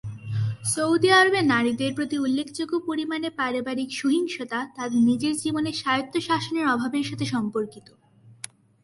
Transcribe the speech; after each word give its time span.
Saudi 0.65 1.09
আরবে 1.11 1.39
নারীদের 1.43 1.91
প্রতি 1.93 2.15
উল্লেখযোগ্য 2.17 2.73
পরিমাণে 2.79 3.29
পারিবারিক 3.29 3.89
সহিংসতা 3.91 4.59
তাদের 4.75 4.99
নিজের 5.01 5.33
জীবনে 5.37 5.71
স্বায়ত্তশাসনের 5.73 6.65
অভাবের 6.67 7.05
সাথে 7.05 7.25
সম্পর্কিত। 7.25 7.87